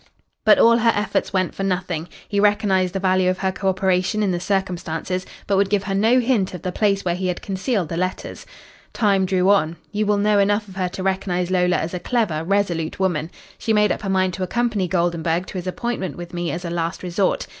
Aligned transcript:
"But 0.45 0.57
all 0.57 0.77
her 0.79 0.91
efforts 0.95 1.31
went 1.31 1.53
for 1.53 1.61
nothing. 1.61 2.09
He 2.27 2.39
recognised 2.39 2.95
the 2.95 2.99
value 2.99 3.29
of 3.29 3.37
her 3.37 3.51
co 3.51 3.69
operation 3.69 4.23
in 4.23 4.31
the 4.31 4.39
circumstances, 4.39 5.27
but 5.45 5.57
would 5.57 5.69
give 5.69 5.83
her 5.83 5.93
no 5.93 6.19
hint 6.19 6.55
of 6.55 6.63
the 6.63 6.71
place 6.71 7.05
where 7.05 7.13
he 7.13 7.27
had 7.27 7.43
concealed 7.43 7.89
the 7.89 7.97
letters. 7.97 8.47
Time 8.93 9.27
drew 9.27 9.51
on. 9.51 9.75
You 9.91 10.07
will 10.07 10.17
know 10.17 10.39
enough 10.39 10.67
of 10.67 10.75
her 10.75 10.89
to 10.89 11.03
recognise 11.03 11.51
Lola 11.51 11.75
as 11.75 11.93
a 11.93 11.99
clever, 11.99 12.43
resolute 12.43 12.99
woman. 12.99 13.29
She 13.59 13.73
made 13.73 13.91
up 13.91 14.01
her 14.01 14.09
mind 14.09 14.33
to 14.33 14.41
accompany 14.43 14.87
Goldenburg 14.87 15.45
to 15.45 15.59
his 15.59 15.67
appointment 15.67 16.15
with 16.17 16.33
me 16.33 16.49
as 16.49 16.65
a 16.65 16.71
last 16.71 17.03
resort. 17.03 17.45